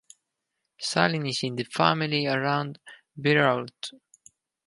[0.79, 2.79] Sailing is in the family around
[3.15, 3.91] Breault.